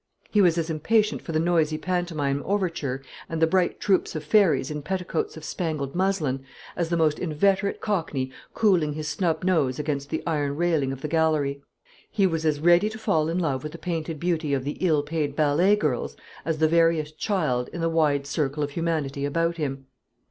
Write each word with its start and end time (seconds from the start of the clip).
He 0.31 0.41
was 0.41 0.57
as 0.57 0.71
impatient 0.71 1.21
for 1.21 1.31
the 1.31 1.39
noisy 1.39 1.77
pantomime 1.77 2.41
overture, 2.43 3.03
and 3.29 3.39
the 3.39 3.45
bright 3.45 3.79
troops 3.79 4.15
of 4.15 4.23
fairies 4.23 4.71
in 4.71 4.81
petticoats 4.81 5.37
of 5.37 5.43
spangled 5.43 5.93
muslin, 5.93 6.43
as 6.75 6.89
the 6.89 6.97
most 6.97 7.19
inveterate 7.19 7.81
cockney 7.81 8.31
cooling 8.55 8.93
his 8.93 9.07
snub 9.07 9.43
nose 9.43 9.77
against 9.77 10.09
the 10.09 10.23
iron 10.25 10.55
railing 10.55 10.91
of 10.91 11.01
the 11.01 11.07
gallery. 11.07 11.61
He 12.09 12.25
was 12.25 12.47
as 12.47 12.59
ready 12.59 12.89
to 12.89 12.97
fall 12.97 13.29
in 13.29 13.37
love 13.37 13.61
with 13.61 13.73
the 13.73 13.77
painted 13.77 14.19
beauty 14.19 14.55
of 14.55 14.63
the 14.63 14.77
ill 14.81 15.03
paid 15.03 15.35
ballet 15.35 15.75
girls, 15.75 16.17
as 16.45 16.57
the 16.57 16.67
veriest 16.67 17.19
child 17.19 17.67
in 17.71 17.79
the 17.79 17.87
wide 17.87 18.25
circle 18.25 18.63
of 18.63 18.71
humanity 18.71 19.23
about 19.23 19.57
him. 19.57 19.85